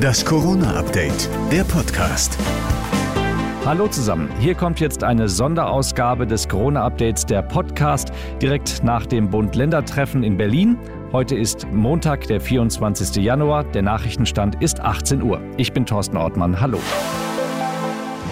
[0.00, 2.38] Das Corona-Update, der Podcast.
[3.64, 10.22] Hallo zusammen, hier kommt jetzt eine Sonderausgabe des Corona-Updates, der Podcast, direkt nach dem Bund-Länder-Treffen
[10.22, 10.78] in Berlin.
[11.12, 13.16] Heute ist Montag, der 24.
[13.22, 13.64] Januar.
[13.64, 15.40] Der Nachrichtenstand ist 18 Uhr.
[15.56, 16.60] Ich bin Thorsten Ortmann.
[16.60, 16.78] Hallo.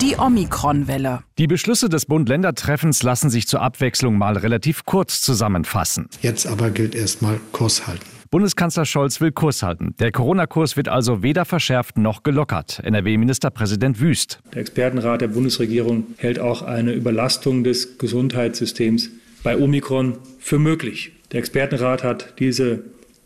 [0.00, 1.20] Die Omikron-Welle.
[1.38, 6.08] Die Beschlüsse des Bund-Länder-Treffens lassen sich zur Abwechslung mal relativ kurz zusammenfassen.
[6.22, 8.19] Jetzt aber gilt erstmal Kurs halten.
[8.32, 9.96] Bundeskanzler Scholz will Kurs halten.
[9.98, 12.78] Der Corona-Kurs wird also weder verschärft noch gelockert.
[12.84, 14.38] NRW-Ministerpräsident Wüst.
[14.54, 19.10] Der Expertenrat der Bundesregierung hält auch eine Überlastung des Gesundheitssystems
[19.42, 21.10] bei Omikron für möglich.
[21.32, 22.84] Der Expertenrat hat diese,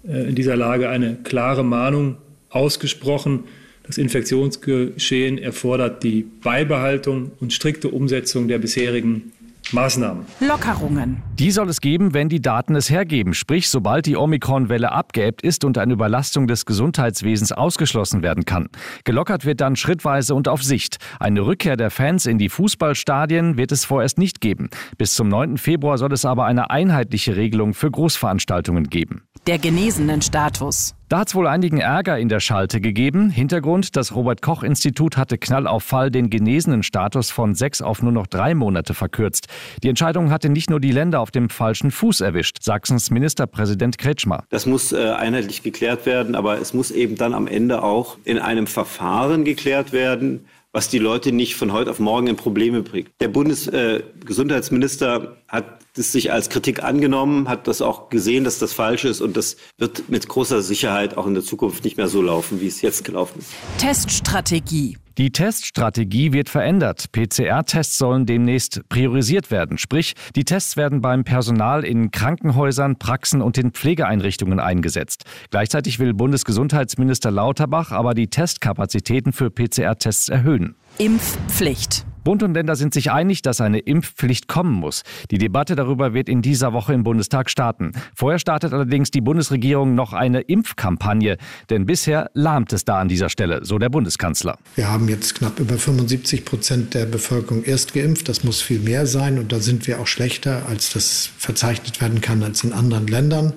[0.09, 2.17] äh, in dieser Lage eine klare Mahnung
[2.49, 3.45] ausgesprochen.
[3.83, 9.34] Das Infektionsgeschehen erfordert die Beibehaltung und strikte Umsetzung der bisherigen
[9.73, 10.25] Maßnahmen.
[10.41, 11.23] Lockerungen.
[11.39, 13.35] Die soll es geben, wenn die Daten es hergeben.
[13.35, 18.69] Sprich, sobald die Omikron-Welle abgeebbt ist und eine Überlastung des Gesundheitswesens ausgeschlossen werden kann.
[19.05, 20.99] Gelockert wird dann schrittweise und auf Sicht.
[21.19, 24.71] Eine Rückkehr der Fans in die Fußballstadien wird es vorerst nicht geben.
[24.99, 25.59] Bis zum 9.
[25.59, 29.23] Februar soll es aber eine einheitliche Regelung für Großveranstaltungen geben.
[29.47, 30.95] Der genesenen Status.
[31.11, 33.29] Da hat es wohl einigen Ärger in der Schalte gegeben.
[33.29, 38.27] Hintergrund, das Robert-Koch-Institut hatte Knall auf Fall den genesenen Status von sechs auf nur noch
[38.27, 39.49] drei Monate verkürzt.
[39.83, 42.63] Die Entscheidung hatte nicht nur die Länder auf dem falschen Fuß erwischt.
[42.63, 44.45] Sachsens Ministerpräsident Kretschmer.
[44.49, 48.39] Das muss äh, einheitlich geklärt werden, aber es muss eben dann am Ende auch in
[48.39, 53.09] einem Verfahren geklärt werden, was die Leute nicht von heute auf morgen in Probleme bringt.
[53.21, 58.73] Der Bundesgesundheitsminister äh, hat das sich als Kritik angenommen, hat das auch gesehen, dass das
[58.73, 62.21] falsch ist und das wird mit großer Sicherheit auch in der Zukunft nicht mehr so
[62.21, 63.53] laufen, wie es jetzt gelaufen ist.
[63.79, 64.99] Teststrategie.
[65.17, 67.13] Die Teststrategie wird verändert.
[67.13, 69.79] PCR-Tests sollen demnächst priorisiert werden.
[69.79, 75.25] Sprich, die Tests werden beim Personal in Krankenhäusern, Praxen und in Pflegeeinrichtungen eingesetzt.
[75.51, 80.75] Gleichzeitig will Bundesgesundheitsminister Lauterbach aber die Testkapazitäten für PCR-Tests erhöhen.
[80.99, 82.05] Impfpflicht.
[82.25, 85.03] Bund und Länder sind sich einig, dass eine Impfpflicht kommen muss.
[85.31, 87.93] Die Debatte darüber wird in dieser Woche im Bundestag starten.
[88.15, 91.37] Vorher startet allerdings die Bundesregierung noch eine Impfkampagne,
[91.69, 94.59] denn bisher lahmt es da an dieser Stelle, so der Bundeskanzler.
[94.75, 98.27] Wir haben jetzt knapp über 75 Prozent der Bevölkerung erst geimpft.
[98.31, 102.23] Das muss viel mehr sein und da sind wir auch schlechter, als das verzeichnet werden
[102.23, 103.53] kann als in anderen Ländern.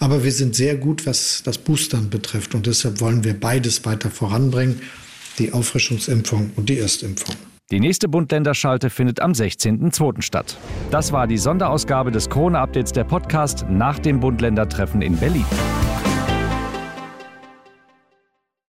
[0.00, 4.10] Aber wir sind sehr gut, was das Boostern betrifft und deshalb wollen wir beides weiter
[4.10, 4.80] voranbringen,
[5.38, 7.36] die Auffrischungsimpfung und die Erstimpfung.
[7.70, 10.22] Die nächste Bund-Länder-Schalte findet am 16.02.
[10.22, 10.56] statt.
[10.90, 15.44] Das war die Sonderausgabe des Corona-Updates der Podcast nach dem Bund-Länder-Treffen in Berlin.